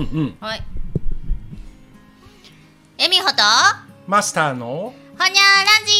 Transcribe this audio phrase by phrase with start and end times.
[0.00, 0.36] うんうん。
[0.40, 0.62] はい。
[2.96, 3.34] エミホと
[4.06, 4.66] マスターの？
[4.66, 5.34] ほにゃラ
[5.86, 5.92] ジ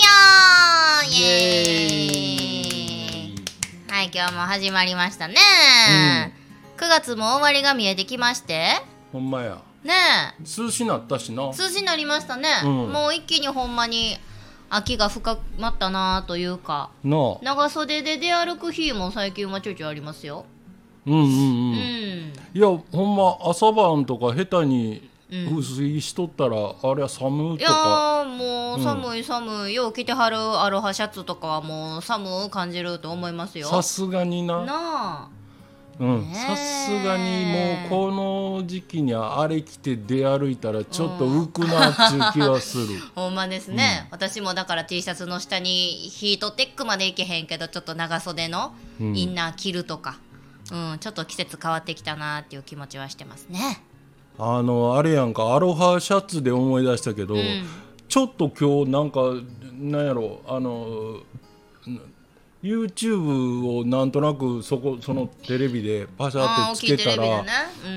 [1.06, 1.20] オ!
[1.20, 3.34] イエーイ！
[3.90, 5.34] はい今日も始まりましたね、
[6.78, 8.80] 9月も終わりが見えてきまして。
[9.12, 9.58] ほんまや。
[9.84, 9.92] ね
[10.40, 11.50] 涼しなったしな。
[11.50, 12.90] え数字になりましたね、うん。
[12.90, 14.16] もう一気にほんまに
[14.70, 16.88] 秋が深まったなというか。
[17.04, 20.46] 長袖で出歩く日も最近はちょいちょいありますよ
[21.06, 21.24] ううんうん。
[21.24, 21.76] うん、ん
[22.54, 25.58] いやほんま朝晩とか下手にうん。
[25.58, 28.24] 薄いしとったら、あれは寒いやとか。
[28.26, 33.68] ーもう寒い寒い、よう着てはるアロハシャツとかはもう寒う感じると思いますよ。
[33.68, 34.64] さすがにな。
[34.64, 35.28] なあ。
[36.00, 36.32] うん。
[36.34, 42.86] さすがにもうこの時期にはあれ着て出歩いたらちょっと浮くなっちゅう気はする。
[43.14, 49.16] ほんまですね、私もだから T シャツの下にヒートテックまでいけへんけどちょっと長袖のうん。
[49.16, 50.29] インナー着るとか、うん
[50.98, 53.82] ちょっと季節変わってきたなっていう気持ちはしてますね。
[54.38, 57.40] あのあれやんかアロハシャツで思い出したけど、うん
[58.08, 59.20] ちょっと今日なんか
[59.78, 61.20] なんやろあの
[62.60, 67.44] YouTube をなんとなくそこそのテレビでパシャってつけたら、ね。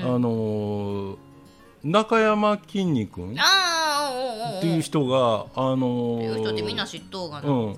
[0.04, 1.18] うんあの
[1.82, 6.74] 中山きんに君っていう人があのっていう人ってみ
[7.50, 7.76] ん。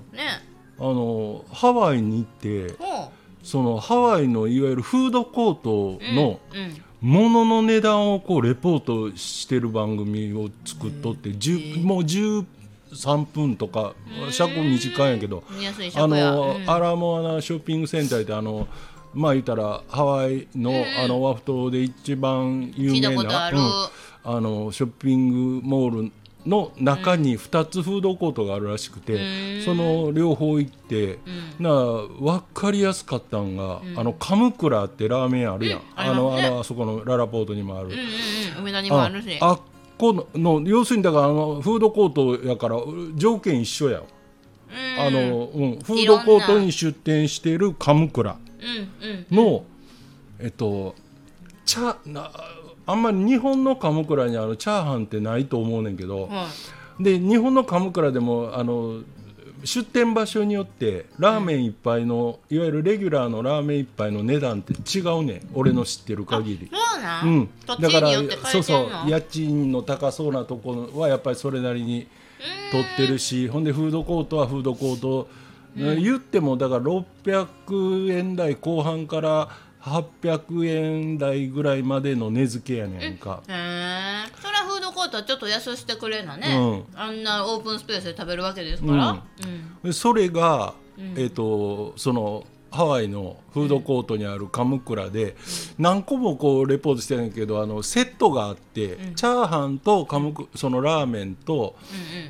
[0.79, 3.11] あのハワイに行ってほ
[3.47, 6.13] そのハワイのいわゆるフードコートう。
[6.13, 13.93] のうんうん物の値段をこうレポートしてる番組を作っとって、10もう13分とか
[14.31, 15.43] 尺短いんやけど、
[15.93, 16.07] あ。
[16.07, 18.67] の、うんアラモアナショッピングセンターってあの
[19.13, 20.73] まあ言ったらハワイの,、
[21.03, 23.51] あのオアフ島で一番有名な。
[23.51, 23.61] うん
[24.23, 26.11] あのショッピングモール
[26.47, 31.19] の中に2つフードコートがあるらしくて、その両方行って、
[31.59, 35.85] な分かりやすかったんが、あのカムクラってラーメンあるやん、うん。
[35.95, 37.87] あのあのあそこのララポートにもある。
[37.87, 38.07] うんうんうん。
[38.61, 39.37] 梅田にもあるし。
[39.39, 39.59] あっ
[39.97, 42.77] このの要するにだからあのフードコートやから
[43.15, 44.03] 条件一緒や
[44.99, 48.37] あのうん、フードコートに出店しているカムクラ。
[49.31, 49.63] の、
[50.39, 50.95] えっと
[51.65, 52.31] チャな
[52.87, 56.47] あんまり日本のカムクラにあのチャーハンってないと思うねんけど、は
[56.99, 57.03] い。
[57.03, 59.01] で日本のカムクラでもあの
[59.63, 65.49] 出店場所によってラーメン一杯の、いわゆるレギュラーのラーメン一杯の値段って違うねん。
[65.53, 66.69] 俺の知ってる限り。
[66.71, 67.37] そうなうん。
[67.39, 68.11] ん、土だから
[68.45, 69.09] そうそう。
[69.09, 72.07] 家賃の高そうなところはやっぱりそれなりに
[72.71, 75.27] 取ってるしほんでフードコートはフードコート、
[75.75, 79.49] 言ってもだから600円台後半から
[79.87, 83.41] 800円台ぐらいまでの値付けやねんか。
[83.47, 89.21] へえそれはフードコートはちょっと安してくれなね、あんなオープンスペースで食べるわけですから、うん。
[89.83, 90.73] でそれが、
[91.15, 95.35] えっとそのハワイのフードコートにあるカムクラで、
[95.79, 101.75] 何個もこうレポートしてるんやけどあのセットがあって、チャーハンとカムクそのラーメンと、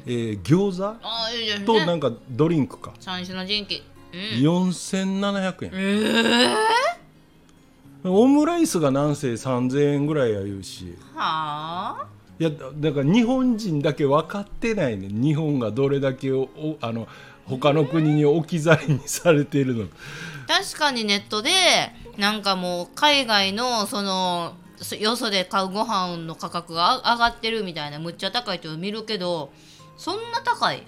[0.06, 0.96] えー餃子
[1.36, 1.66] いいね。
[1.66, 3.84] となんかドリンクか、三種の神器。
[4.14, 4.20] うん。
[4.20, 6.87] 4700円、ええ
[8.08, 10.96] オムライスがなんせ3000円ぐらいや言うし。
[11.16, 12.06] はあ。
[12.40, 15.08] いやだだから日本人だけ分かってないね。
[15.10, 17.08] 日本がどれだけおおあの
[17.46, 19.96] 他の国に置き去りにされているのか。
[20.48, 21.50] 確かにネットで
[22.18, 29.52] なんかもう海外のそのそよそで買うご飯の価格が上がってるみたいなむっちゃ高いっていうの見るけど
[29.98, 30.84] そんな高い？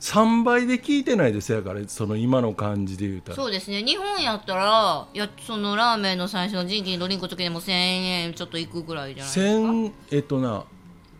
[0.00, 3.36] 3倍で聞いてないですやからその今の感じで言うたら。
[3.36, 3.82] そうですね。
[3.82, 10.64] 日本やったらいやそのラーメンの最初の人気にドリンクの時でも1000円ちょっといくぐらいじゃないですか？1000えっとな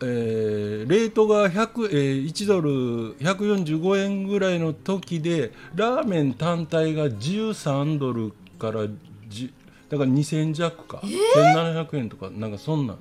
[0.02, 9.52] えーレートが100、えー1ドル145円ぐらいの時でラーメン単体が13ドルから10
[9.88, 12.98] だから2000弱か、1700円とかなんかそんなん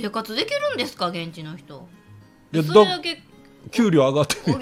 [0.00, 1.86] 生活できるんですか現地の人。
[2.52, 3.22] いやそれだけ。
[3.70, 4.58] 給料上がってる。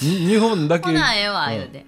[0.00, 1.84] 日本だけほなええわ言うて、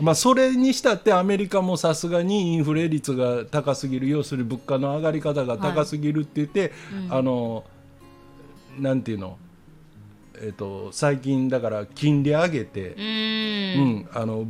[0.00, 6.72] まあ、それにしたってアメリカもさすがにインフレ率が高すぎる要するに物価の上がり方が高すぎるって言って、
[7.08, 7.64] あの
[8.78, 9.38] なんていうの、
[10.40, 14.46] えっと最近だから金利上げてう、ーうんんあの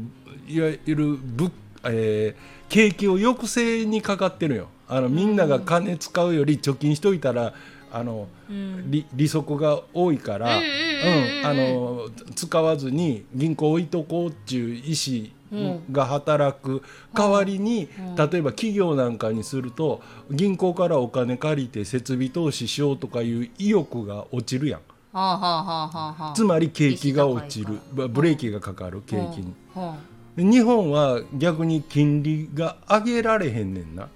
[0.46, 1.50] いわゆる物、
[1.84, 4.68] えー景気を抑制にかかってるよ。
[4.88, 7.52] あのみんなが金使うより貯金しといたら
[7.92, 16.82] あの、利利息が多いから、うんうんうんうんあの使わずに銀行置いとこうっていう意思が働く。
[17.12, 20.00] 代わりに、例えば企業なんかにすると
[20.30, 24.80] 銀行からお金借りて設備投資しようとかいう意欲が落ちるやん。
[25.12, 26.32] はあはあはあはあはあ。
[26.36, 27.80] つまり景気が落ちる。
[27.94, 29.54] まあブレーキがかかる景気に。
[29.74, 29.96] は
[30.36, 34.08] 日本は逆に金利が上げられへんねんな。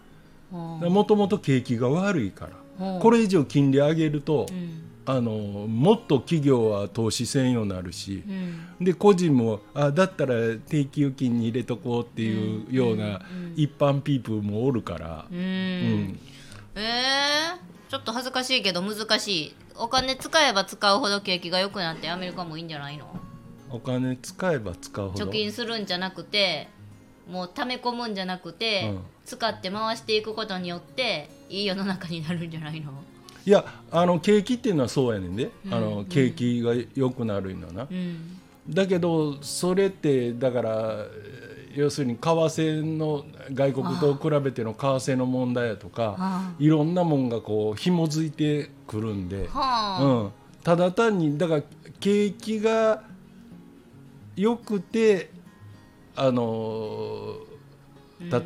[0.50, 2.46] もともと景気が悪いか
[2.78, 2.96] ら。
[2.96, 4.80] あこれ以上金利上げるとうん。
[5.06, 8.84] あのもっと企業は投資せんようになるしうん。
[8.84, 13.20] で個人もあだったら定期預金に入れとこうっていうような
[13.54, 15.26] 一般ピープルもおるから。
[15.30, 16.18] う、うんん。
[16.76, 19.54] えー、ちょっと恥ずかしいけど難しい。
[19.76, 23.06] お金使えば使うほど景気が良くなってアメリカもいいんじゃないの？
[23.74, 25.24] お金使えば使うほど。
[25.24, 26.68] 貯金するんじゃなくて
[27.30, 28.98] もう溜め込むんじゃなくて、うん。
[29.24, 32.92] 使って回していくことによっていい世の中になるんじゃないの？
[33.46, 36.04] いやあの景気っていうのはそうやねんで、あうのん。
[36.04, 38.38] 景気が良くなるのはな、うん。
[38.68, 50.30] だけどそれってだからえー要するに為替の外国と比べての為替の問題やとかはいろんなもんがこう紐づいてくるんで、うん、
[50.62, 51.62] ただ単にだから
[51.98, 53.02] 景気が
[54.36, 55.30] 良くて
[56.16, 57.54] あのー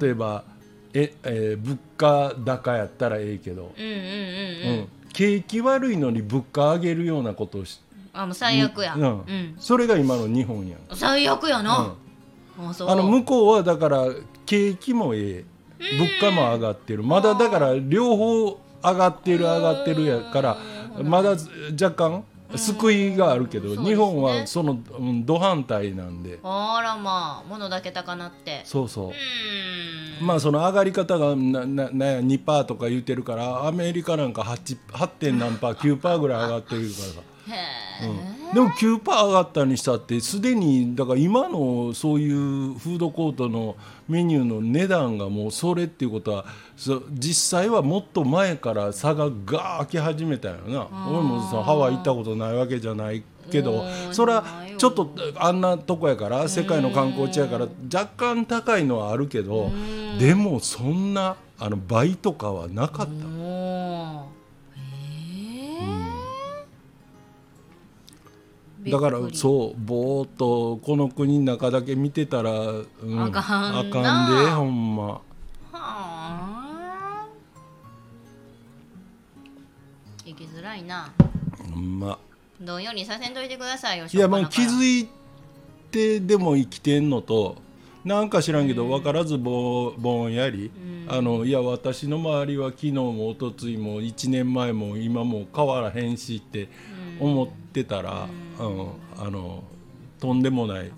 [0.00, 0.44] 例えば、
[0.93, 7.81] ええー物価高やったらええけど、うんうんうんううん、ん景気悪いのに物価上げるようなことをし
[8.12, 9.02] あもう最悪や、うん。
[9.02, 9.56] うん。
[9.58, 10.81] それが今の日本やん。
[10.94, 11.94] 最悪やな、
[12.56, 14.06] あの向こうはだから
[14.46, 15.44] 景気もええ。
[15.99, 17.02] 物価も上がってる。
[17.02, 20.56] まだだから両方上がってる上がってるやから
[21.02, 21.37] まだ
[21.81, 22.25] 若干
[22.56, 23.85] 救いがあるけど、ね。
[23.85, 26.39] 日本はそのうんど反対なんで。
[26.43, 28.62] あらまあ物だけ高なって。
[28.65, 29.12] そうそ
[30.21, 30.25] う。
[30.25, 35.06] まあその上がり方がなななや2%とか言ってるからアメリカなんか 8, 8.
[35.09, 36.87] 点何パー9%ぐらい上がってるか
[37.17, 37.38] ら
[38.49, 43.77] うん、でも9%上がったにしたってすでにだから今のそういうフードコートの
[44.09, 46.45] メニューの値段がもうそれっていうことは
[46.77, 50.87] そ実際はもっと前から差がガー開き始めたよな。
[51.09, 54.15] 俺もそのハワイ行ったことないわけじゃないけどうん。
[54.15, 54.45] それは
[54.77, 59.71] ちょっとあんなとこやから世界の観光地やから若干高いのはあるけど
[60.19, 64.38] でもそんなあの倍とかはなかった。
[68.87, 73.79] だからうそうぼーっとこの国の中だけ見てたら、うん、あかんな。
[73.81, 75.05] あかんでほんま。
[75.05, 75.21] は
[75.73, 77.29] あ。
[80.25, 81.13] 生きづらいな。
[81.73, 82.19] ほんま。
[82.61, 85.09] どんようにさせんといてくださいよいやまあ気いづい
[85.91, 87.57] てでも生きてんのと
[88.05, 90.71] なんか知らんけど分からずぼぼんやり、
[91.09, 96.69] あのいや私の周りは昨日も一昨日も1年前も今も変わらへんしって
[97.20, 98.29] 思ってたら、
[98.59, 98.88] うん。
[99.19, 99.65] あの
[100.20, 100.91] とんでもない、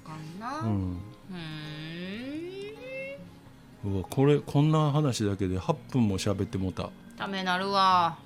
[3.85, 6.91] うわこれこんな話だけで8分も喋ってもうた。
[7.17, 8.19] ためなるわ。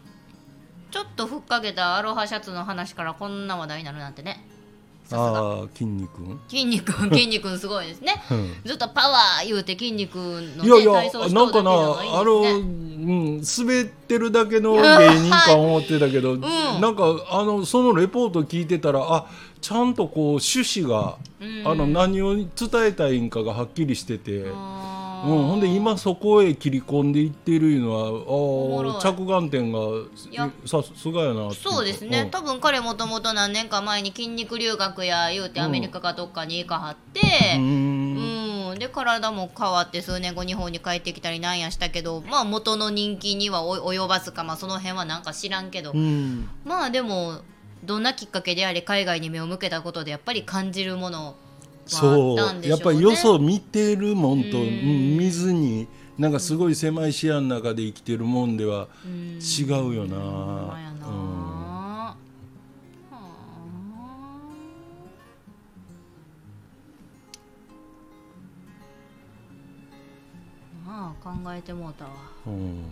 [0.90, 4.46] ちょっとふっかけたアロハシャツの話からこんな話題になるなんてね
[5.12, 6.38] ああ筋肉。
[6.48, 8.22] 筋肉 筋肉すごいですね。
[8.30, 8.54] うん。
[8.64, 14.80] ずっとパワー言うて筋肉の、ね、いやい体操やなんかなあの、うん、滑ってるだけの芸
[15.20, 16.40] 人か思ってたけど、ん。
[16.40, 19.26] なんかあのそのレポート聞いてたらあ
[19.60, 21.68] ちゃんとこう趣旨が、うん。
[21.68, 24.52] あの何を伝えたいんかがはっきりしてて、うん、
[25.24, 27.92] あーほんで今そこへ切り込んでいってるいうの
[28.86, 29.78] はあ着眼点が
[30.30, 30.50] や。
[30.66, 32.30] さすがやなそうですね、ん。
[32.30, 37.20] 多分彼もともと何年か前に筋肉留学や言うてアメリカかどっかに行かはって
[37.56, 38.74] ううん。
[38.74, 46.48] んで体も変わって数年後日本に帰ってきたりなんやしたけどまあ元の人気には及及ばずかまあその辺はなんか知らんけど、うん。
[46.64, 47.40] まあでも
[47.84, 51.34] どんなきっかけであれ海外に目を向けたことでやっぱり感じるものはあ
[51.86, 52.66] そう。
[52.66, 55.86] やっぱりよそ見てるもんと、見ずに
[56.18, 59.38] なんかすごい狭い視野の中で生きてるもんではうん。
[59.38, 62.16] 違うよな、まあ
[70.86, 72.10] まあ考えてもうたわ。
[72.46, 72.84] うん。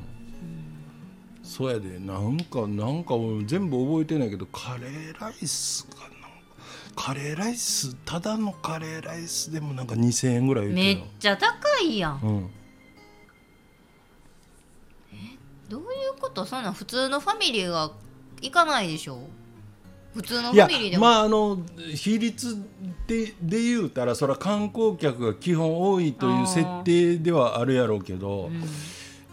[1.43, 1.99] そうやで。
[1.99, 6.12] なんかなんか俺全部覚えてないけどカレーライスかな
[6.95, 12.21] カレーライスただのカレーライスでもなんか2000円ぐらい言めっちゃ高いやん。
[12.23, 12.51] うん。
[15.69, 15.89] どういう
[16.21, 16.45] こと？
[16.45, 17.91] そんなん普通のファミリーが
[18.41, 19.21] 行かないでしょ？
[20.15, 21.59] 普通のファミリーでも、まああの
[21.95, 22.57] 比率
[23.07, 28.51] でで言うたらそれは観光客が基本多いという設定ではあるやろうけど、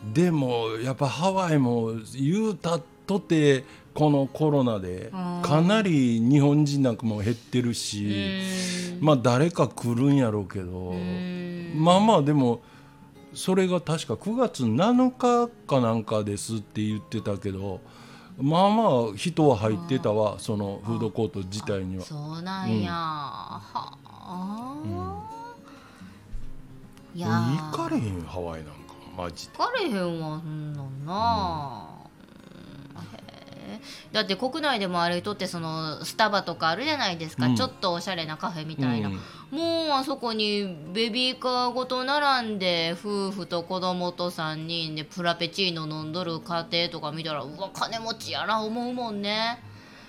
[0.05, 0.13] うん。
[0.13, 5.41] でもやっぱハワイも言うたとてこのコロナでうん。
[5.41, 9.05] かなり日本人なんかも減ってるし、うん。
[9.05, 11.73] まあ誰か来るんやろうけど、うん。
[11.75, 12.61] まあまあでも
[13.33, 17.79] それが確か9月7日かなんかですって言ってたけど
[18.37, 22.03] まあまあ人は入ってたわそのフードコート自体には。
[22.03, 23.61] そうなんや、は
[24.05, 24.77] あ、
[27.13, 28.73] いや行かれへんハワイなんか
[29.17, 29.57] マジで。
[29.57, 31.98] 行かれへんわそんなんな、うん
[33.69, 33.79] へえ
[34.11, 37.55] だって国内でも歩いとってそのスタバとかあるじゃないですか、うん。
[37.55, 39.15] ちょっとおしゃれなカフェみたいな、うん。
[39.15, 39.21] も
[39.85, 49.63] うあそこにベビーカーごと並んで夫婦と子供と3人でプラペチーノ飲んどる家庭とか見たらうわ金持ちやな思うもんね、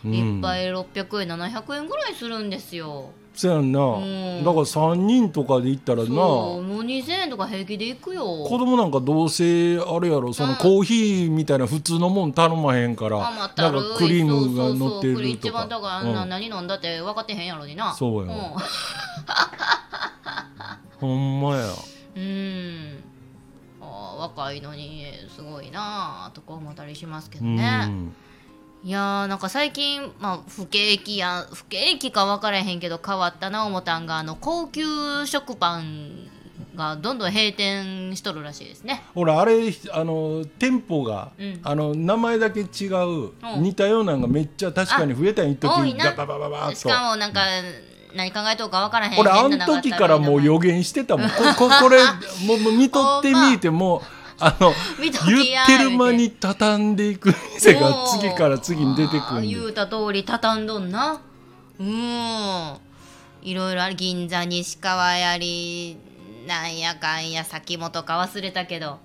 [0.05, 0.15] うん。
[0.15, 4.45] いっぱい600円700円ぐらいするんですよそやんな、ん。
[4.45, 6.09] だから3人とかで行ったらな。
[6.11, 8.47] もう2000円とか平気で行くよ。
[8.49, 15.29] 供なんかどうせあれやろそのうんコーヒーみたいな普通のもん頼まへんから、あまたるなんかクリームが乗ってるとか。
[15.29, 16.29] 一番だからあんなうん。
[16.29, 17.95] 何飲んだって分かってへんやろにな。
[17.95, 18.55] そうやん。
[20.99, 21.67] ほんまや。
[22.17, 23.03] うん。
[23.81, 27.89] あー若いのにすごいなあとか思ったりしますけどうん、ね、
[28.83, 36.29] いやーなんか最近、まあ、不景気や不景気か分からへんけど変わったな思ったんがあの高級食パン
[36.77, 39.03] がどんどん閉店しとるらしいですね。
[39.15, 41.61] ほらあれあの店舗が、うん。
[41.63, 43.63] あの名前だけ違う、うん。
[43.63, 46.89] 似たようなのがめっちゃ確かに増えたん一時ガバババババしッと。
[46.89, 47.41] かもなんか
[48.15, 51.29] 何考えとるか分からへん俺あの変なのがった時からもう予言してたもん。
[51.29, 52.03] こここれ
[52.47, 54.03] もうもう見とってみても
[54.41, 61.21] あの言ってる間に畳んでいく店が次から次に出てくる言うた通り畳んどんな。
[61.79, 62.79] うん。
[63.43, 63.95] いろいろある。
[63.95, 65.97] 銀座西川やり
[66.47, 68.99] なんやかんや先元か忘れたけど。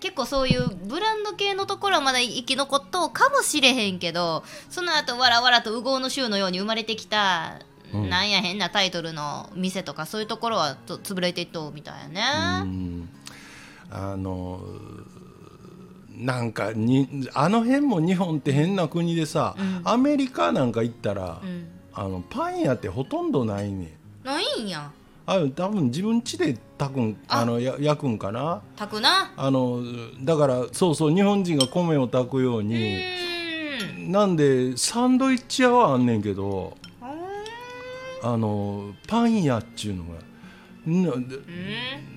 [0.00, 7.58] 結構そういうブランド系のところはまだ生き残っとうかもしれへんけどその後わらわらと「右往の衆」のように生まれてきた、
[7.92, 8.08] うん。
[8.08, 12.06] なんや変なタイトルの店とかそういうところはと潰れていっとうみたいや
[12.62, 13.08] うね。
[13.90, 14.60] んあの
[16.16, 19.80] なんかにあの辺も日本って変な国でさ、うん。
[19.84, 24.26] アメリカなんか行ったら、うん、あのパン屋ってほとんどないねん。
[24.26, 24.90] ないんや。
[25.26, 27.40] あ多分自分家で炊くんあ。
[27.40, 28.62] あのや焼くんかな。
[28.76, 29.32] 炊くな。
[29.36, 29.82] あの
[30.22, 32.98] だからそうそう日本人が米を炊くよううに、
[34.08, 36.76] なんでサンドイッチ屋はあんねんけど
[38.22, 40.18] あのパン屋っちゅうのが。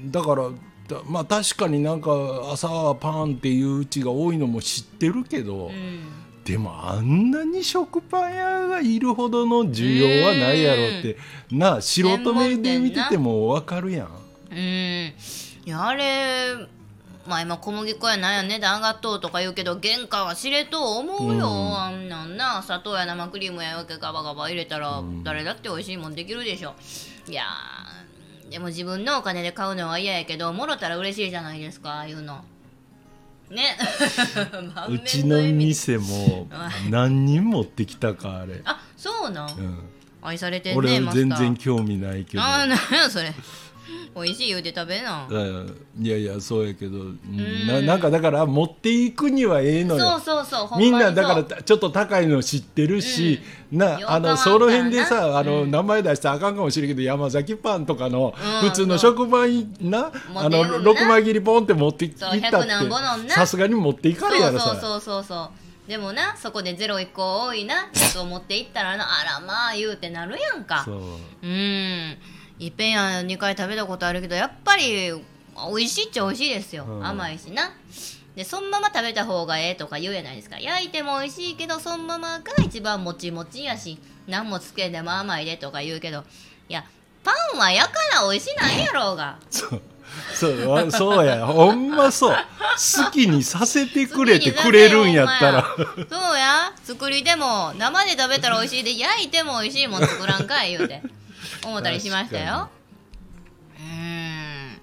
[0.05, 0.53] だからだ
[1.05, 2.11] まあ確かになんか
[2.51, 6.01] 朝はパンっていううちが多いのも知ってるけど、うん。
[6.43, 11.17] でもあんなに食パン屋がいるほどの需要はないやろって。
[11.51, 14.09] なあ素人目で見てても分かるやん。
[14.51, 14.57] うん。
[14.57, 16.55] いやあれ
[17.27, 21.77] まあ今小麦粉やなんや値段上がっとうとか言うけど原価は知れと思うよ、うん。
[21.77, 22.63] あんなんな。
[22.63, 26.73] 砂糖や生クリームやわけガバガバ入れたら誰だって美味しいもんできるでしょ。
[27.27, 28.00] いやー
[28.51, 32.43] でも自分のお金で買うのは嫌やけどもろたら嬉しいじゃないですかああいうの。
[33.49, 33.77] ね。
[34.89, 36.47] うちの店も
[36.89, 39.79] 何人持ってきたかあれ、あそうなん、うん、
[40.21, 42.43] 愛されてんね俺全然興味ないけど。
[42.43, 43.33] あーなんやそれ
[44.13, 46.09] 美味しい言うて食べなうんい。
[46.09, 47.17] やいやそうやけど、うん。
[47.37, 47.67] ん。
[47.67, 50.19] ななんかだから持っていくにはええのよ。
[50.19, 53.39] そうそうそうほみんなだからたちょっと高いの知ってるし、
[53.71, 58.69] なあのその辺でさあの、うん名前出したらあかんかもしれんけど山崎パンとかの、うん。
[58.69, 64.79] 普通の食パンな、あの六枚切りポンって持っていっそうた100何本のってなさすがに持っていかれやろそれ。
[64.79, 65.43] そうそうそうそ
[65.85, 70.83] うでもなそこでゼロ1個多いなやつを持っていったらなあらまあ言うてなるやんか。
[70.85, 70.95] そう。
[71.43, 72.17] うん
[72.61, 75.19] いっぺんや2回食べたことあるけどやっぱり美
[75.73, 77.07] 味しいっちゃ美味しいですよ、うん。
[77.07, 77.73] 甘いしな。
[78.35, 80.59] でそのまま食べた方がええとか言うやないですか。
[80.59, 86.23] 焼いても美味しいけどそのままが一番もちもちやし何もつけんでも甘いでとか言うけど
[86.69, 86.85] いや
[87.23, 89.39] パンは焼かな美味しないやろうが。
[89.49, 89.81] そう。
[90.35, 91.47] そうわそうや。
[91.47, 92.35] ほんまそう。
[92.35, 95.65] 好きにさせてくれてくれるんやったら。
[95.75, 96.73] そうや。
[96.83, 101.01] 作りでも生で食べたら美味しいで焼いても美味しいもん作らんかい言うて
[101.65, 102.69] 思ったりしましたよ。
[103.79, 104.81] うん。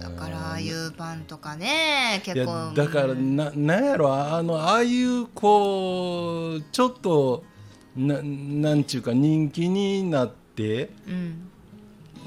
[0.00, 2.72] だからああいうパンとかね結構。
[2.74, 7.44] だからななんやろあのああいうこうちょっと
[7.96, 11.44] ななんちゅうか人気になってうん。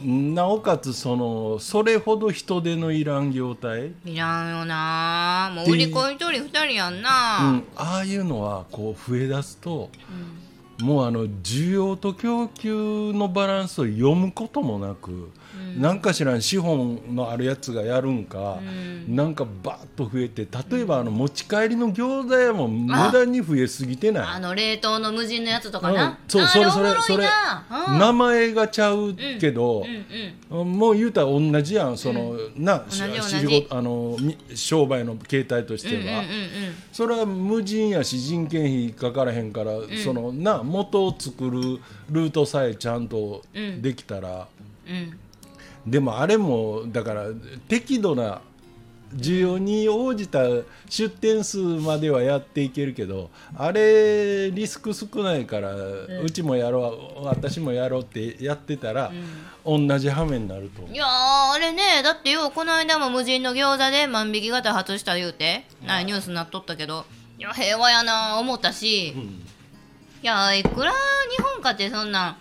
[0.04, 5.52] なおかつそのそれほど人手のいらん業態、いらんよな。
[5.54, 9.92] もう売り子一人二人やんな、うん、ああいうのはこう増えだすと
[10.82, 15.32] もうあの需要と供給のバランスを読むこともなく、
[15.78, 18.60] なんかしらん資本のあるやつがやるんか、
[19.08, 24.24] なんかバーッと増えて例えばあの持ち帰りの餃子屋も無駄に増えすぎてない？
[24.24, 26.18] あの冷凍の無人のやつとかな、うん。
[26.28, 27.66] そうあそれそれそれな。
[27.94, 28.00] うん。
[28.00, 29.84] 名前がちゃうけど、
[30.50, 31.98] うんうんもう言うたら同じやん。
[31.98, 32.84] その、な
[33.70, 36.50] あのみ商売の形態としては、うんうんうん
[36.92, 39.72] それは無人やし人件費かからへんから、
[40.04, 43.44] そのな元を作るルートさえちゃんと
[43.82, 44.48] できたら、
[44.88, 45.20] うんうん
[45.86, 47.26] でもあれもだから
[47.68, 48.42] 適度な
[49.16, 50.40] 需要に応じた
[50.90, 59.12] 出店数まではやっていけるけどあれリスク少ないから、うちもやろう私もやろうってやってたら、
[59.66, 61.08] 同じ羽目になるといやー
[61.54, 67.06] あれねだってよこの間も無人の餃子で万引き型発した言うて、なニュースになっとったけど
[67.38, 69.16] いや平和やな思ったし、い
[70.22, 70.94] やいくら
[71.36, 72.38] 日本かってそんなん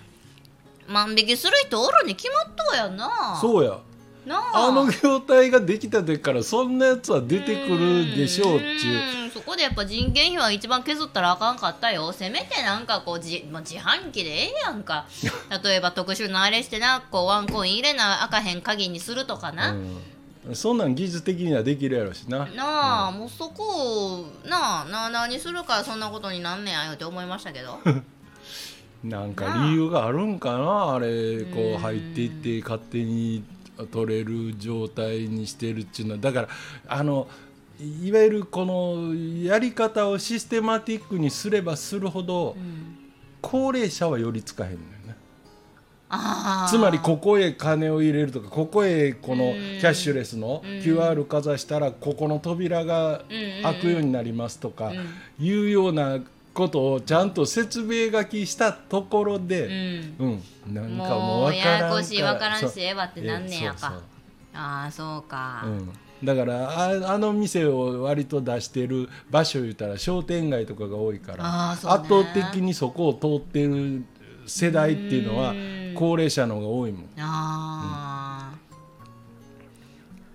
[0.91, 3.39] 万引きする人おるに決まっとうやんな。
[3.41, 3.79] そうや。
[4.27, 4.69] なあ。
[4.69, 9.25] あの業態ができた時からそんなやつは出てくるでしょうっちゅう。
[9.25, 12.13] うんそこでやっぱ人件費は一番削ったらあかんかったよ。
[12.13, 15.07] せめてなんかこうじ、まあ、自販機でええやんか。
[15.65, 22.47] 例えば特殊なあれしてなこうワンコイン入れなあかへん鍵にするとかな、うん、そんなん技術的にはできるやろしな。
[22.47, 27.79] なあ、もうそこをなあなあなあにするからそんなことになんねやよって思いましたけど
[29.03, 30.95] なんか理由があるんかな？
[30.95, 33.43] あれこう入っていって勝手に
[33.91, 36.21] 取れる状態にしてるっていうのは。
[36.21, 36.49] だから
[36.87, 37.27] あの
[38.03, 42.55] いわゆるこのやり方をシステマティックにすればするほど
[43.41, 45.17] 高齢者は寄りつかへんのよね。
[46.69, 53.23] つまりここへ金を入れるとかここへこのキャッシュレスの QR かざしたらここの扉が
[53.63, 54.93] 開くようになりますとか
[55.39, 56.19] いうような
[56.53, 59.67] ことをちゃんと説明書きしたところで、
[60.19, 60.43] うん。
[60.73, 63.79] なんかもう分からんややこしい分からんしええわってなんねやか。
[63.79, 64.03] そうそう
[64.53, 65.93] ああそうか、うん、
[66.25, 71.71] だからああの店を割と出してる場所言うたら商店街とかが多いから、ね。
[71.71, 74.05] 圧倒的にそこを通ってる
[74.47, 75.55] 世代っていうのは
[75.95, 77.03] 高齢者の方が多いもん。
[77.19, 78.55] ああ、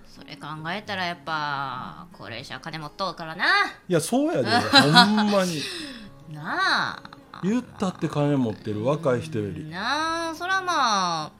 [0.08, 3.46] それ考えたらやっぱ高齢者は金持っとうからな。
[3.88, 4.48] いやそうやで。
[4.50, 5.62] ほんまに
[6.32, 7.16] なあ。
[7.44, 9.66] 言ったって金持ってる若い人より。
[9.66, 11.32] なあそらまあ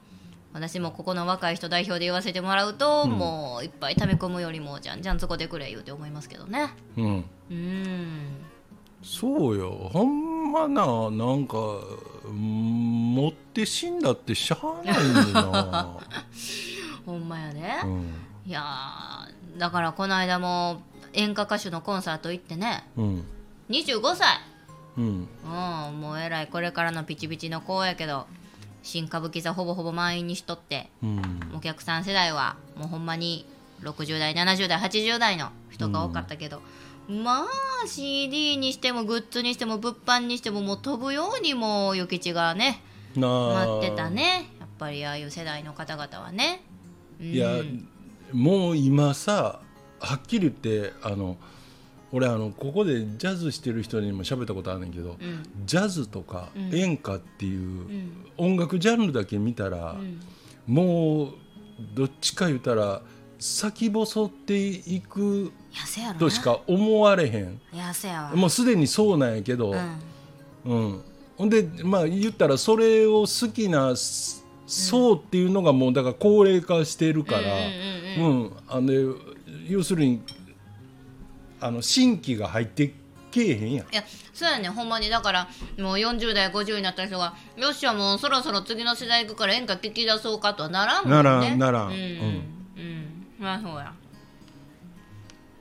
[0.52, 6.70] 私もここの若い人代表で言わせてもらうと、もういっぱい溜め込むよりもじゃんじゃんそこでくれ言うて思いますけどね。
[6.96, 7.24] うん。
[7.50, 8.46] うん
[9.02, 9.90] そうよ。
[9.92, 11.58] ほんまななんか
[12.24, 15.98] うん持って死んだってしゃあないねんな、
[17.04, 18.14] ほんまやね、うん。
[18.46, 20.80] いやーだからこの間も
[21.12, 22.88] 演歌歌手のコンサート行ってね。
[22.96, 23.24] うん。
[23.68, 24.40] 25歳
[24.96, 25.28] うん。
[25.44, 26.00] うん。
[26.00, 28.26] もうえらいこれからのピチピチの子やけど
[28.82, 31.52] 新歌舞伎座ほぼほぼ満員にしとってうん。
[31.54, 33.46] お客さん世代はもうほんまに
[33.82, 36.62] 60代70代80代の人が多かったけど、
[37.08, 37.44] ま
[37.84, 42.80] あ CD にしてもグッズにしても物販にしてももう飛ぶようにもう諭吉がね。
[43.14, 44.50] 待ってたね。
[44.58, 46.62] やっぱりああいう世代の方々はね。
[47.20, 47.26] うん。
[47.26, 47.48] いや
[48.32, 49.60] もう今さ
[50.00, 51.36] はっきり言ってあの
[52.12, 55.18] 俺あのここでジャズしてる人にも喋ったことあるんだけど、ん。
[55.64, 58.26] ジャズとか演歌っていううん。
[58.36, 60.20] 音楽ジャンルだけ見たら、ん。
[60.66, 61.34] もう
[61.94, 63.02] どっちか言ったら
[63.38, 65.52] 先細っていく
[66.18, 67.60] としか思われへん。
[68.34, 69.98] もうすでにそうなんやけど、うん。
[70.64, 71.02] うん、
[71.36, 77.40] ほんでまあ言ったらそれを好きなす層っていうのがもうだから高齢化してるから、
[78.18, 78.52] うん。
[78.68, 78.92] あの
[79.68, 80.22] 要するに
[81.60, 82.92] あの新規が入って
[83.30, 83.92] けえへんやん。
[83.92, 85.08] いやそうやねほんまに。
[85.08, 91.16] だからもう40代50になった人がよっしゃもうそろそろ次の世代行くから演歌聞き出そうかとはならんもんね。
[91.16, 91.86] ならんならん。
[91.88, 92.44] うんうん。
[92.76, 93.92] うん、まあそうや。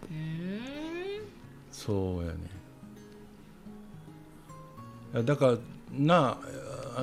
[0.09, 0.61] うーん。
[1.71, 2.39] そうやね
[5.23, 5.57] だから
[5.91, 6.37] なあ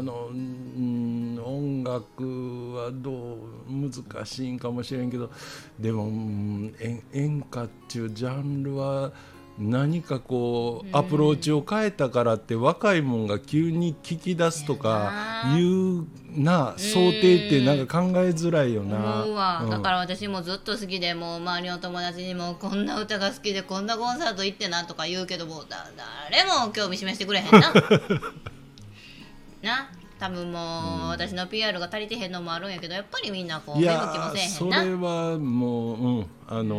[0.01, 5.31] の、うん、音楽はどう難しいんかもしれんけど
[5.79, 9.13] でも、うん演演歌っていうジャンルは
[9.59, 19.25] 何かこうアプローチを変えたからって若いもんが急に聞き出すとかいうな想定ってなんか考えづらいよな。
[19.25, 19.71] 思うん。
[19.71, 25.91] だから私もずっと好きでもう周りの友達にもこんな歌が好きでこんなコンサート行ってなとか言うけどもだ
[26.31, 27.73] 誰も興味示してくれへんな
[29.63, 29.91] な。
[30.19, 34.81] 多分もう、私の PR が足りてへんのもあるんやけどやっぱりみんなこう目向きもせえへんな。
[34.81, 36.77] それはもう、うん、あの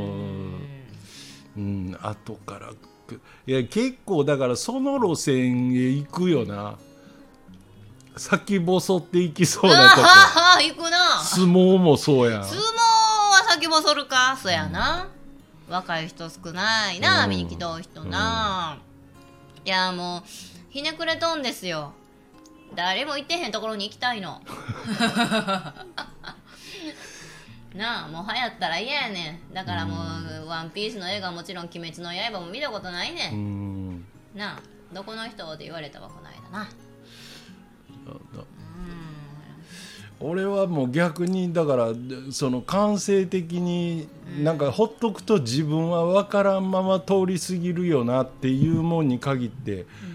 [1.58, 2.72] うん、後から
[3.06, 6.78] くいや結構だからその路線へ行くよな。
[8.16, 10.02] 先細っていきそうなとこ。
[10.06, 11.20] ああ行くな。
[11.24, 12.44] 相撲もそうやん。
[12.44, 14.38] 相撲は先細るか。
[14.42, 15.10] そうやな、
[15.68, 17.30] 若い人少ないな、うん。
[17.32, 18.78] 見に来とう人な、
[19.66, 20.24] いやもう
[20.70, 21.94] ひねくれとんですよ
[22.76, 24.42] 誰も行ってへんところに行きたいの。
[27.76, 29.54] なあもう流行ったら嫌やねん。
[29.54, 29.96] だからも
[30.44, 33.96] う「ワンピースの映画はもちろん「鬼滅の刃」も見たことないね、うん。
[33.96, 34.06] ん
[34.36, 34.62] なあ
[34.94, 36.32] どこの人って言われたわこな。
[36.32, 36.68] いだな
[40.20, 41.90] 俺はもう逆にだから
[42.32, 44.08] その感性的に
[44.42, 49.86] なんかほっとくと自分は分からんまま通り過ぎるよなっていうもんに限って「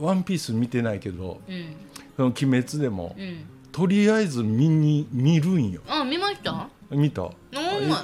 [0.00, 1.74] ワンピース見てないけどうん
[2.16, 3.44] 「その鬼滅」でもうん。
[3.72, 5.80] とりあえず見に見るんよ。
[5.88, 6.68] あ見ました？
[6.90, 7.30] 見た。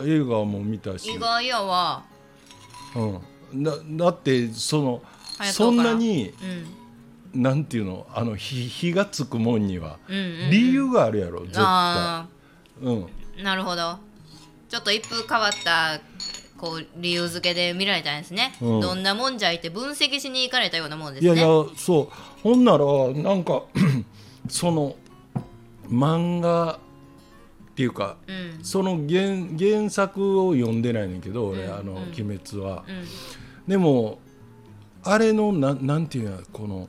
[0.03, 1.11] 映画も見たし。
[1.11, 2.03] 意、外やわ。
[3.53, 3.73] うん、だ
[4.07, 5.03] だってその
[5.53, 6.33] そんなに
[7.35, 7.43] うん。
[7.43, 8.07] なんていうの？
[8.15, 10.51] あの火火がつくもんにはうんうんうん。
[10.51, 11.63] 理由があるやろ絶対。
[11.67, 12.27] あ
[12.81, 13.07] うん。
[13.39, 13.99] あなるほど。
[14.71, 16.01] ちょっと一風変わった
[16.59, 18.81] こう理由付けで見られたんですね、うん。
[18.81, 21.33] どんなもんじゃいって分析しに行かれたようなもんですね。
[21.33, 22.43] いやいやそう。
[22.43, 23.63] ほんならなんか
[24.51, 24.97] その
[25.89, 28.65] 漫画っていうかうん。
[28.65, 33.05] その原原作を読んでないねんけど俺、うんあのうん「鬼滅は」うん。
[33.69, 34.19] でも
[35.05, 36.89] あれのななんていうのこの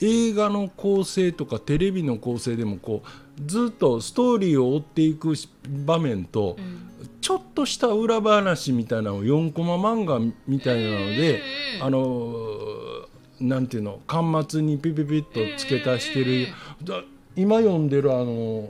[0.00, 5.50] 映画の構成とかテレビの構成でもこうずっとストーリーを追っていくし
[5.84, 6.86] 場面と、うん
[7.20, 11.42] ちょっとした裏話みたいなのを4コマ漫画みたいなので、
[11.78, 16.48] うんあのーなんていうの端末にピピピッと付け足してる、
[16.84, 17.02] だ
[17.34, 18.68] 今読んでるあの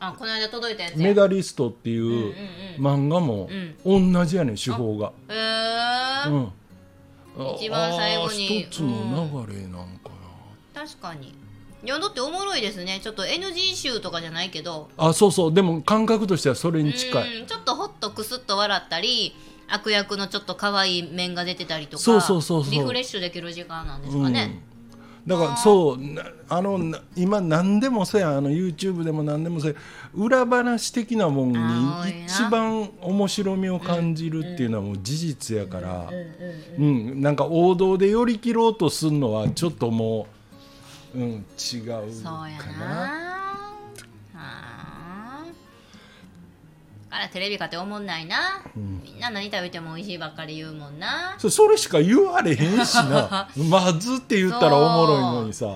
[0.00, 0.98] あこの間届いたやつや。
[0.98, 3.48] メダリストっていううんうん漫画も
[3.84, 4.12] うん。
[4.12, 5.12] 同じやねん手法が。
[5.28, 6.52] へえうん。
[7.56, 8.62] 一番最後に。
[8.62, 10.10] 一つの流れなんか
[10.74, 11.34] 確かに
[11.82, 13.00] いやだっておもろいですね。
[13.02, 14.90] ちょっと NG 集とかじゃないけど。
[14.98, 15.54] な、あそうそう。
[15.54, 17.40] でも感覚としてはそれに近い。
[17.40, 19.34] うんちょっとほっとクスッと笑ったり
[19.68, 22.72] 悪役のちょっと可愛い面が出てたりとかそうそうそうそう。
[22.72, 24.32] リフレッシュできる時間なんですかうん。
[24.32, 24.62] ね、
[25.26, 29.78] だからそうなあのな今何でもそうやんあの YouTube でも何でもそうや
[30.14, 31.58] 裏話的なもんに
[32.26, 36.10] 一番面白みを感じるっていうのはもう事実やから、
[36.78, 40.39] うんなんか王道で寄り切ろうとするのはちょっともう、
[41.14, 42.78] うん、違うそうやかな。
[42.78, 43.40] な。
[44.34, 45.70] あー。
[47.12, 51.34] あらテレビかって思んないな、みんな何食べても美味しいばっかり言うもんな。
[51.38, 53.48] そそれしか言われへんしな。
[53.68, 55.66] まずって言ったらおもろいのにさ。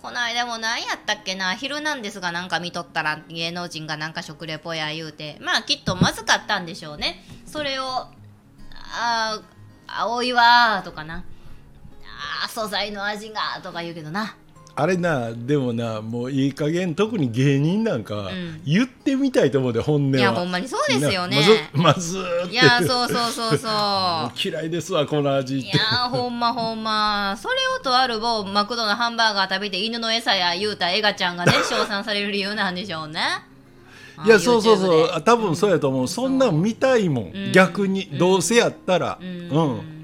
[0.00, 5.36] この間も何やったっけな「ヒルナンデス」がなんか見とったら芸能人がなんか食レポや言うて。
[5.40, 7.24] まあきっとまずかったんでしょうね。
[7.44, 8.06] それを
[8.72, 9.42] 「あー
[9.88, 11.24] 青いわ」とかな
[12.44, 14.36] 「あー素材の味が」とか言うけどな
[14.78, 18.60] あれなでもなもういい加減特に芸人なんかん。
[18.66, 20.18] 言ってみたいと思うで本音は。
[20.18, 21.40] いやほんまにそうですよね。
[21.74, 22.52] なまずまずーって。
[22.52, 24.30] いやそうそうそうそう。
[24.38, 25.66] 嫌いですわこの味って。
[25.66, 27.38] いやーほんまほんま。
[27.40, 33.20] それをとある某マクドのハンバーガー食べて犬の餌や言うたエガちゃんがね 称賛される理由なんでしょうね。
[34.26, 35.14] いやそうそうそでう。
[35.14, 37.52] あ多分そうやと思う、そんなん見たいもん、うん。
[37.52, 39.18] 逆に、どうせやったら。
[39.20, 39.95] ううん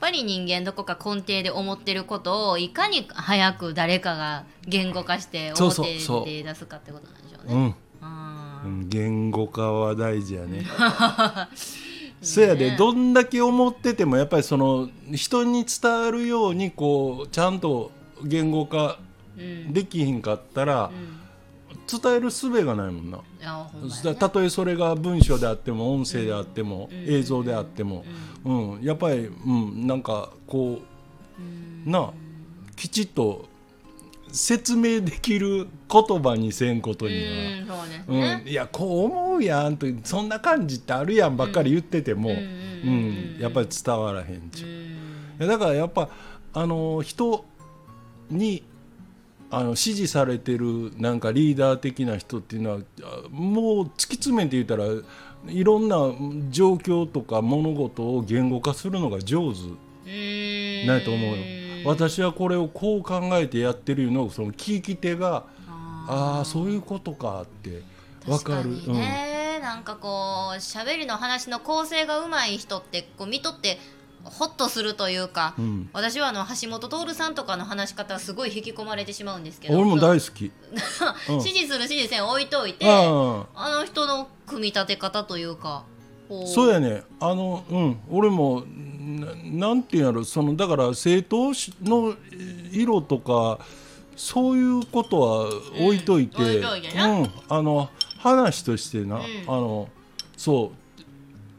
[0.00, 5.82] ぱり人間どこか根底で思ってることをいかに早く誰かが言語化して表
[6.24, 7.76] で出すかってことなんでしょうね。
[8.64, 8.88] うん。
[8.88, 10.64] 言語化は大事やね。
[12.20, 17.92] そやでどんだけ思っててもやっぱりその人に伝わるようにこうちゃんと
[18.24, 18.98] 言語化
[19.70, 21.27] できひんかったらうん
[21.90, 23.18] 伝える術がないもんな。
[24.14, 27.14] たとえそれが文章であっても音声であっても、うん。
[27.14, 28.04] 映像であっても、
[28.44, 28.82] うん。
[28.82, 30.80] やっぱり、うん、なんかこ
[31.38, 31.84] うん。
[31.86, 32.12] うなあ
[32.76, 33.48] きちっと
[34.30, 37.14] 説明できる言葉にせんことに
[37.60, 37.74] うんそ
[38.08, 38.20] うん。
[38.20, 38.42] ね。
[38.46, 42.42] いやこう思うやんとそんな感じってあるやんばっかり言ってても、ううんん
[43.36, 43.40] うん。
[43.40, 44.66] やっぱり伝わらへんちゅ
[45.38, 45.42] う。
[45.42, 45.48] うん。
[45.48, 46.10] だからやっぱ
[46.52, 47.44] あの人
[48.30, 48.62] に
[49.50, 54.84] あの支持されてるなんかリーダー的な人っていうのはあもう突き詰めて言ったら
[55.46, 55.96] いろんな
[56.50, 59.64] 状況とか物事を言語化するのが上手う
[60.10, 61.36] んないと思うよ。
[61.86, 67.82] 私はこれをこう考えてやってるのをその聞き手がああーそういうことかって
[68.26, 70.08] 分かる確かにね、なんかこ
[70.52, 73.78] う喋りの話の構成がうまい人ってこう見とって
[74.30, 75.90] ホッとするというか、うん。
[75.92, 79.78] 私はあの橋本徹さんとかの話し方すごい引き込まれてしまうんですけど。
[79.78, 80.50] 俺も大好き。
[81.30, 81.40] うん。
[81.40, 85.84] 支持する支持せん置いといてああの人の組み立て方というか
[86.28, 87.02] ほそうやね。
[87.20, 88.00] あのうん。
[88.10, 90.24] 俺もななんていうんやろ。
[90.24, 92.14] そのだから政党の
[92.72, 93.58] 色とか
[94.16, 95.48] そういうことは
[95.80, 96.44] 置いといて、うん。
[96.44, 97.06] 置いといてな。
[97.06, 97.30] うん。
[97.48, 97.88] あの
[98.18, 99.20] 話としてな、ん。
[99.20, 99.88] あの
[100.36, 100.72] そ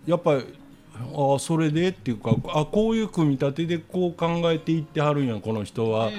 [0.07, 0.09] う。
[0.09, 0.58] やっぱり
[1.01, 6.09] ああそれでっていうかあこういう組み立てでこう考えていってはるんやこの人は、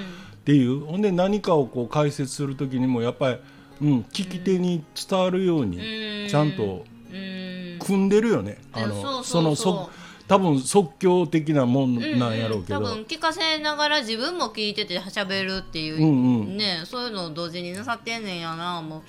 [0.41, 0.79] っていう。
[0.85, 3.37] ほんで何かをこう解説する時にもやっぱり、
[3.81, 6.29] うん、聞き手に伝わるようにうん。
[6.29, 7.79] ちゃんとうん。
[7.79, 8.57] 組んでるよね。
[8.73, 9.89] あのそのそ
[10.27, 12.85] 多分即興的なもんなんやろうけど、んん。
[12.85, 16.57] 多分聞かせながら自分も聞いてて喋るっていう、うんうん。
[16.57, 19.01] ねそういうのを同時になさってんねんやなもう。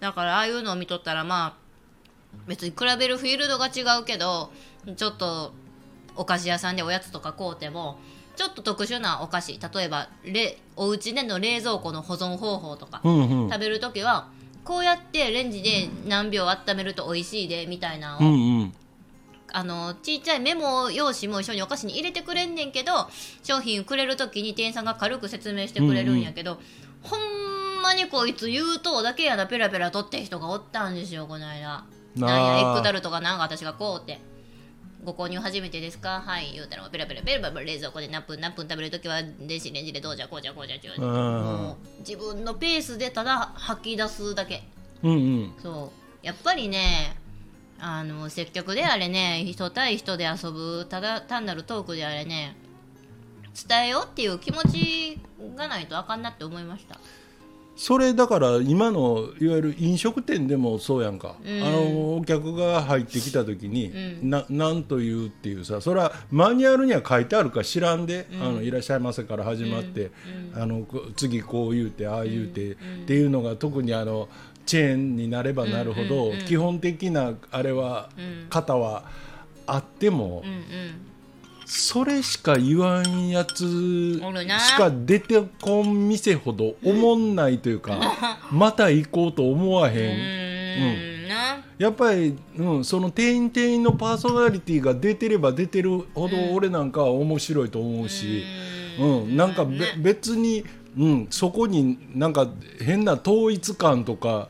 [0.00, 1.60] だからああいうのを見とったらまあ
[2.46, 4.50] 別に比べるフィールドが違うけど
[4.96, 5.52] ちょっと
[6.16, 7.98] お菓子屋さんでおやつとか買うても
[8.36, 13.50] ちょっと特殊なお菓子例えばれお家での冷蔵庫の保存方法とか、うんうん。
[13.50, 14.28] 食べる時は
[14.64, 18.74] こうやってレンジで何秒温めると美味しいでみたいなうのを、んうん。
[19.52, 22.92] あのちっちゃいメモ用紙も一緒にお菓子に入れてくれんねんけど
[23.42, 26.60] 商品くれる時に店員さんが軽く説明してくれるんやけど、
[27.02, 31.84] ほんまにこいつ言うとだけやなペラペラ取って人がおったんですよこの間。
[32.16, 34.20] なんやエッグタルトがなんか私がこうって。
[35.04, 36.20] ご購入初めてですか？
[36.20, 36.52] はい。
[36.54, 44.62] 言うたらペラペラペラペラ冷蔵庫で何分何分食べるときは電子レンジでどうじゃこうじゃこうじゃちゅうもう自分のペースでただ吐き出すだけ。
[45.02, 45.54] うんうん。
[45.62, 46.26] そう。
[46.26, 47.16] やっぱりね
[47.78, 52.54] あの接客であれね人対人で遊ぶただ単なるトークであれね
[53.68, 55.18] 伝えようっていう気持ち
[55.56, 57.00] がないとあかんなって思いました
[57.80, 61.62] それだから今のいわゆる飲食店でもそうやんか、うん。
[61.62, 63.90] あのお客が入ってきた時に、
[64.22, 70.10] うななんというっていうさそれはマニュアルには書いてあるか知らんで、あのいらっしゃいませから始まって、
[70.54, 72.74] あのこ次こう言うてああ言うて、っ
[73.06, 74.28] ていうのが特にあの
[74.66, 78.10] チェーンになればなるほど、基本的なあれは、
[78.50, 79.04] 型は
[79.66, 81.09] あっても、うんうん
[81.70, 84.20] それしか言わんやつし
[84.76, 87.36] か出てこん店ほど思ん。
[87.36, 88.00] ないというか、
[88.50, 91.28] また行こうと思わうへん、ーん。
[91.28, 91.64] な。
[91.78, 98.42] やっぱり、うん、その店員店員のパーソナリティが出てれば出てるほど俺なんかは面白いと思うし、
[98.98, 99.36] うん。
[99.36, 99.94] なんかべ、ね。
[99.98, 100.64] 別に、
[100.98, 102.48] うん、そこになんか
[102.80, 104.48] 変な統一感とか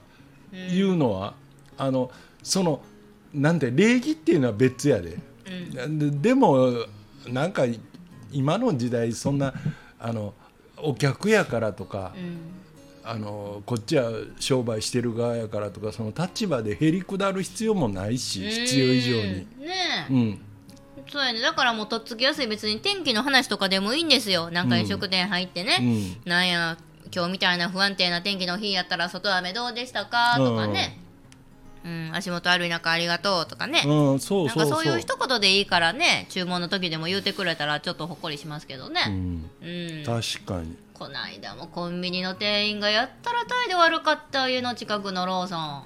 [0.73, 1.35] いうのは、
[1.77, 2.11] あの
[2.43, 2.81] その
[3.35, 5.19] なんて礼儀っていうのは別やで。
[5.87, 6.87] ででも
[7.29, 7.65] なんか
[8.33, 9.55] 今の時代そんな
[9.99, 10.35] あの
[10.77, 12.13] お客やからとか、
[13.05, 19.21] あのこっちは商売してる側やからとかその立場でへりくだる必要もないし必要以上に。
[19.21, 19.47] うんね
[20.09, 20.13] え。
[20.13, 20.41] うん。
[21.11, 21.41] そうやね。
[21.41, 22.47] だからもうとっつきやすい。
[22.47, 24.51] 別に天気の話とかでもいいんですよ。
[24.51, 26.31] なんか飲食店入ってね、うん。
[26.31, 26.79] なんや
[27.13, 30.37] 今日みたいな不安定な天気の日やったら外雨どうでしたか？
[30.37, 31.01] とかね、
[31.85, 40.05] うん、足元悪い中ありがとうとかね、うん、そうなんかそうそういう一言でいいからね注文の時でも言うてくれたらちょっとほっこりしますけどうね、ん、うん。
[40.05, 40.77] 確かに。
[40.93, 45.85] こないだもコンビニの店員がやったら態度悪かった家の近くのローソン。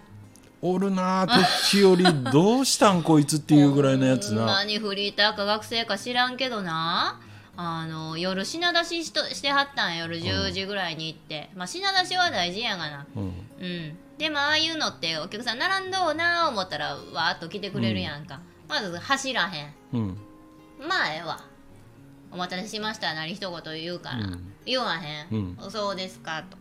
[0.60, 4.64] おるな年寄りどうしたんこいつっていうぐらいのやつな。
[4.64, 7.20] にフリーターか学生か知らんけどな。
[7.56, 13.06] あの夜品出ししとしてはったん夜10時ぐらいに行って、まあ品出しは大事やがな。
[13.14, 13.22] うん。
[13.22, 19.74] うんでもああいうのってお客さん並んどうな思ったらわーっと来てくれるやんか、まず走らへん。
[19.92, 20.18] うん。
[20.88, 21.44] まあええわ。
[22.30, 23.14] お待たせしました。
[23.14, 24.52] 何一言言うから、うん。
[24.66, 26.56] 言わへん、うそうですかと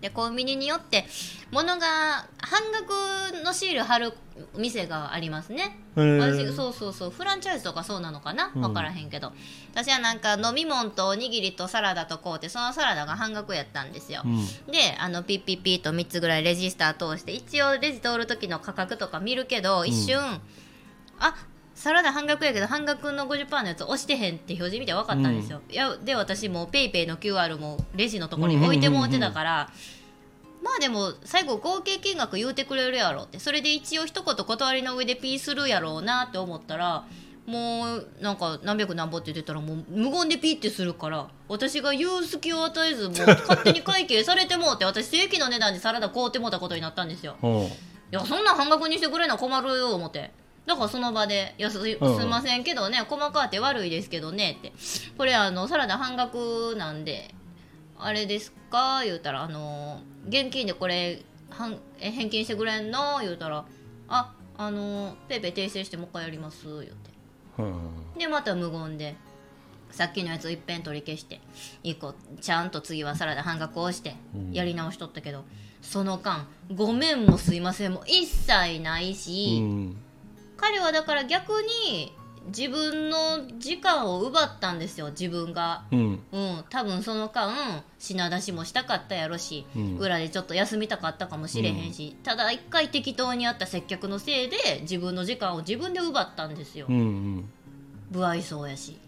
[0.00, 1.04] でコンビニによって
[1.50, 4.14] 物が半額のシール貼る
[4.56, 5.78] 店がありますね。
[5.94, 7.10] そうそうそう。
[7.10, 8.50] フランチャイズとかそうなのかな？
[8.54, 8.62] うん。
[8.62, 9.32] 分からへんけど、
[9.74, 14.46] 私はなんか飲み物とおにぎりとサラダとこうってそのサラダが半額やったんですよ、うん。
[14.72, 20.18] であのピッピッピッと3つぐらいレジスター通して一応レジ通る時の価格とか見るけど一瞬、
[21.18, 21.34] あ
[21.80, 29.70] サラダ半額やけど半額の50%のやつ押してへんって表示見て分かったんですよ、いやで私も PayPay の QR もレジのところに置いてもうてたから、
[30.62, 33.38] まあでも最後合計金額言うてくれるやろって。
[33.38, 37.06] それで一応一言断りの上でピーするやろうなって思ったら
[37.46, 43.14] もうなんか何百何ぼって言ってたらもう無言でピーってするから私が言う隙を与えずもう
[43.48, 47.36] 勝手に会計されてもうて私正規の値段でサラダ買うてもうたことになったんですよ。
[47.42, 47.48] う。
[47.48, 47.50] ん
[48.12, 50.32] いやそんなん半額にしてくれな困るよ思って
[50.70, 54.72] だからその場で「いやすすいうんませんけどね細かって悪いですけどね」って
[55.18, 57.34] 「これあのサラダ半額なんで
[57.98, 63.64] あれですか?」言うたら「あの現金でこれ半え返金してくれんの?」言うたら
[64.08, 67.10] 「ああのペイペイ訂正してもう一回やります」言って。
[67.58, 68.16] うん。
[68.16, 69.16] でまた無言で
[69.90, 71.40] さっきのやつをいっぺん取り消して
[71.82, 74.14] 一個ちゃんと次はサラダ半額をして
[74.52, 75.44] やり直しとったけど、
[75.82, 79.96] その間「ごめんもすいません」も一切ないし、うん
[80.60, 81.52] 彼はだから逆
[81.88, 82.12] に
[82.46, 85.84] 自分の時間を奪ったんですよ自分が。
[85.90, 86.20] うん。
[86.32, 89.96] うん、多分その間品出しもしたかったやろし、うん。
[89.96, 97.50] 裏でちょっと休みたかったかもしれへんし、ただ一回適当にやった接客のせいで自分の時間を自分で奪ったんですよ、うんうん。
[98.12, 98.98] 不愛想やし。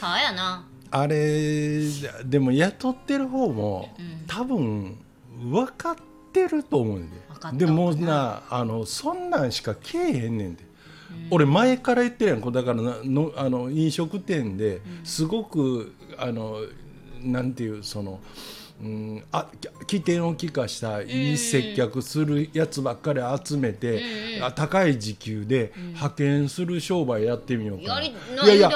[0.00, 0.66] はあやな。
[0.90, 1.80] あれ
[2.24, 4.24] でも雇ってる方も、うん。
[4.26, 4.98] 多分
[5.40, 5.96] 分かっ
[6.32, 10.64] てると思うんで分かったでもなあのそんなんしかけえへんねんで、
[11.30, 12.40] 俺前から言ってるやん。
[12.40, 16.58] こうだからなのあの飲食店ですごく、あの
[17.22, 18.20] なんていうその。
[18.82, 19.46] うん、あ
[19.86, 24.02] 起点を利かしたいい接客するやつばっかり集めて、
[24.42, 27.94] あ高い時給で派遣する商売やってみようかな。
[27.94, 28.70] やりいやいや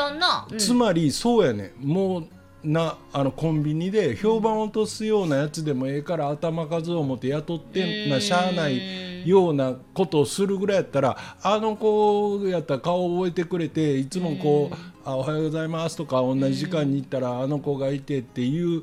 [0.56, 2.28] つまりそうやねもう
[2.64, 18.82] なあのコンビニで評判を落とすようなやつでもええから頭数を持って雇ってんなしゃあないようなことをするぐらいやったらあの子やったら顔を覚えてくれていつもこう「あおはようございます」とか同じ時間に行ったらあの子がいてっていう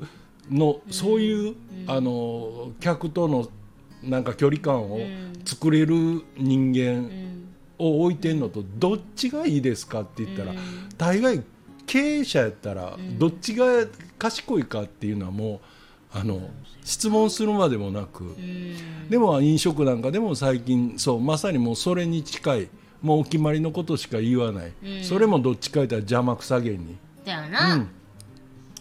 [0.50, 1.54] のそういう
[1.86, 3.48] あの客との
[4.02, 5.00] なんか距離感を
[5.44, 7.10] 作れる人間
[7.78, 10.52] を置いてんのとどっちがいいですかって言ったら
[10.96, 11.42] 大概
[11.86, 13.66] 経営者やったらどっちが
[14.18, 15.60] 賢いかっていうのはも
[16.14, 16.50] うあの
[16.84, 19.08] 質問するまでもなくうん。
[19.08, 22.68] でも飲食なんかでも最近そうまさにもうそれに近い
[23.02, 24.72] もうお決まりのことしか言わない。
[25.02, 26.96] それもどっちか言ったら邪魔くさげに。
[27.24, 27.88] だよな、うん。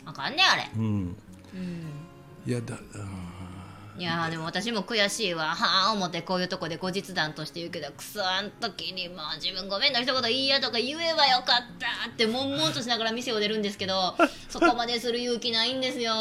[0.06, 1.16] あかんねあれ、うん。
[1.54, 1.86] うん。
[2.48, 2.76] いやだ
[3.98, 5.56] いやーでも私も悔しいわ。
[5.56, 14.16] はあ思ってこういうとこで後日談として言うけどくそあん時にまあ自分ごめんの一言いいやとか言えばよかったって悶々としながら店を出るんですけど
[14.50, 16.14] そこまでする勇気ないんですよ。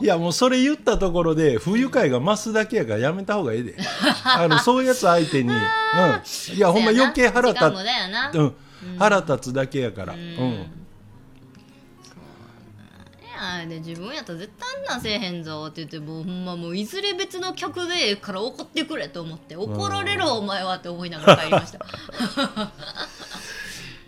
[0.00, 3.76] いやもうそれ言ったところで不愉快が増すだけやからやめた方がええで。
[4.24, 8.56] あのそういうやつ相手に、うん、いやほんま余計腹立つ、うん、
[8.98, 10.79] 腹立つだけやから、うん
[13.60, 21.80] いやで自分やったら絶対あんなんせえへんぞって言ってもうほんまもういずれ別の客でええから怒ってくれと思って怒られろお前はって思いながら帰りました。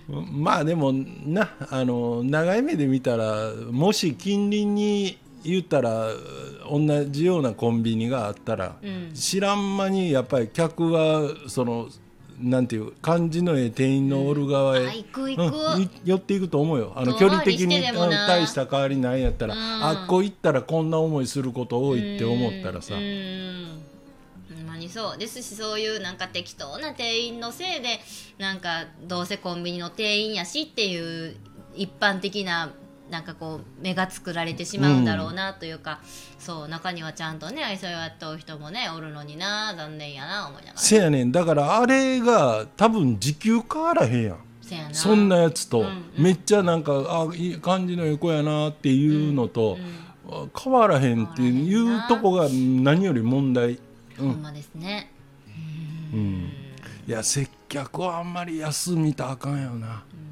[0.08, 6.08] まあでもなあの長い目で見たらもし近隣に言ったら
[6.70, 9.10] 同じようなコンビニがあったら、うん。
[9.12, 11.88] 知らん間にやっぱり客はその
[12.42, 15.82] なんていう感じのええ店員のおる側へ、あ行く行く、うん。
[15.82, 16.92] い寄っていくと思うよ。
[16.96, 18.22] あの遠距離的に回りしてでもな。
[18.22, 19.60] うん大した変わりないんやったら、うん。
[19.60, 25.18] あっこ行ったらこんな思いすること多いって思ったらさ、ほんまにそう。
[25.18, 28.00] ですしそういうなんか適当な店員のせいで
[28.38, 31.36] なんかどうせコンビニの店員やしっていう
[31.74, 32.72] 一般的な
[33.12, 36.00] なんかこう目が作られてしまうんだろうなというか、
[36.38, 40.78] そう中にはちゃんとね愛想やっとう人もねおるのにな残念やな思いながら。
[40.78, 41.30] せやねん。
[41.30, 44.38] だからあれが多分時給変わらへんやん。
[44.62, 44.94] せやな。
[44.94, 46.24] そんなやつと、うんうん。
[46.24, 49.76] めっちゃなんかあいい感じの横やなっていうのと、
[50.30, 53.78] あ変わらへんっていうとこが何より問題、
[54.18, 54.32] うん。
[54.32, 55.12] ほんまですね。
[56.14, 56.50] うん、
[57.06, 60.02] いや接客はあんまり休みたらあかんよな。
[60.12, 60.31] う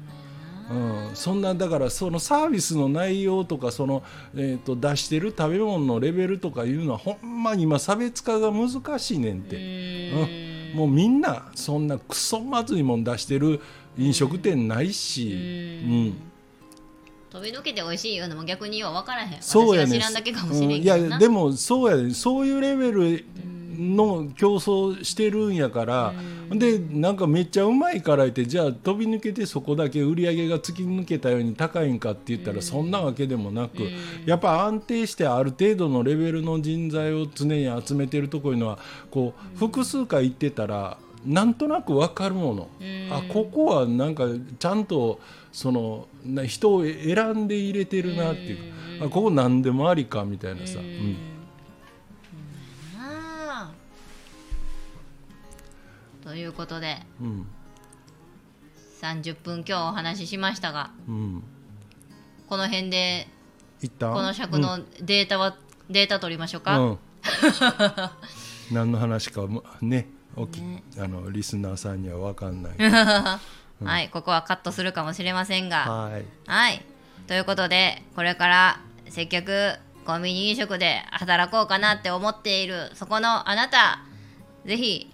[1.13, 4.03] そんなだからそのサービスの内容とかその、
[4.35, 10.11] えー、と出してる食べ物のレベルとかいうのはほんまに今差別化が難しいねんて、
[10.71, 13.61] うん、もうみんなそんなクソまずいもん出してる
[13.97, 16.15] 飲食店ないし、うん。
[17.29, 19.41] 飛び抜けて美味しいいうのも逆には分からへん。
[19.41, 20.75] そうやね私が知らんだけかもしれんうん。
[20.75, 23.25] いけどな、やでもそうやねそういうレベル
[23.81, 26.13] の競争してるんやから、
[26.51, 33.89] でなんかめっちゃうまいから言ってじゃあ飛び抜けてそこだけ売り上げが突き抜けたように高いんかって言ったらそんなわけでもなく、
[34.25, 38.77] やっぱ安定してある程度のレベルの人材を常に集めてるとこいうのは
[39.09, 42.69] こう複数回行ってたらなんとなく分かるもの、
[43.09, 44.25] あここはなんか
[44.59, 45.19] ちゃんと
[45.51, 48.57] そのな人を選んで入れてるなっていう。
[48.99, 51.30] か、あここ何でもありかみたいなさ、うん
[56.31, 57.45] ということでうん。
[59.01, 61.43] 30分今日お話ししましたがうん、
[62.47, 63.27] この辺で
[63.99, 65.57] この尺のデータは、
[65.89, 66.99] データ取りましょうか、うん、
[68.71, 70.61] 何の話かもねおき
[70.97, 72.73] あのリスナーさんには分かんない。
[73.83, 75.79] はいここはカットするかもしれませんが。
[75.79, 76.25] はい。
[76.47, 76.85] はい。
[77.27, 79.73] ということでこれから接客
[80.05, 84.05] コンビニ飲食で働こうかなって思っているそこのあなた
[84.65, 85.11] ぜひ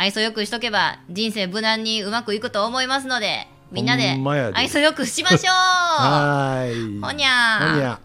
[0.00, 4.16] 愛想よくしとけば人生無難にうまくいくと思いますのでみんなで
[4.54, 5.52] 愛想よくしましょう。
[5.52, 6.72] はい。
[7.02, 7.70] ほにゃー。
[7.74, 7.98] ほにゃ